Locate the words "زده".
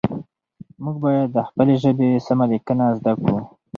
2.97-3.13